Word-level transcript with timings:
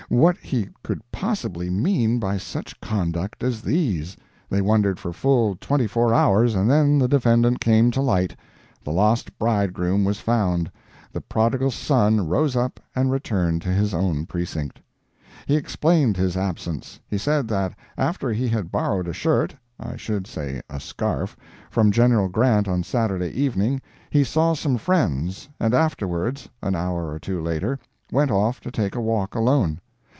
—what 0.09 0.35
he 0.39 0.67
could 0.83 0.99
possibly 1.09 1.69
mean 1.69 2.19
by 2.19 2.35
"such 2.35 2.77
conduct 2.81 3.41
as 3.45 3.61
these." 3.61 4.17
They 4.49 4.59
wondered 4.61 4.99
for 4.99 5.13
full 5.13 5.55
twenty 5.55 5.87
four 5.87 6.13
hours, 6.13 6.53
and 6.53 6.69
then 6.69 6.99
the 6.99 7.07
defendant 7.07 7.61
came 7.61 7.91
to 7.91 8.01
light—the 8.01 8.91
lost 8.91 9.37
bridegroom 9.39 10.03
was 10.03 10.19
found—the 10.19 11.21
Prodigal 11.21 11.71
Son 11.71 12.27
rose 12.27 12.57
up 12.57 12.81
and 12.93 13.09
returned 13.09 13.61
to 13.61 13.69
his 13.69 13.93
own 13.93 14.25
precinct. 14.25 14.81
He 15.45 15.55
explained 15.55 16.17
his 16.17 16.35
absence. 16.35 16.99
He 17.07 17.17
said 17.17 17.47
that 17.47 17.73
after 17.97 18.33
he 18.33 18.49
had 18.49 18.69
borrowed 18.69 19.07
a 19.07 19.13
shirt—I 19.13 19.95
should 19.95 20.27
say 20.27 20.61
a 20.69 20.81
scarf—from 20.81 21.89
General 21.89 22.27
Grant 22.27 22.67
on 22.67 22.83
Saturday 22.83 23.29
evening, 23.29 23.81
he 24.09 24.25
saw 24.25 24.55
some 24.55 24.77
friends, 24.77 25.47
and 25.57 25.73
afterwards, 25.73 26.49
an 26.61 26.75
hour 26.75 27.09
or 27.09 27.17
two 27.19 27.41
later, 27.41 27.79
went 28.11 28.29
off 28.31 28.59
to 28.59 28.71
take 28.71 28.95
a 28.95 28.99
walk 28.99 29.35
alone. 29.35 29.79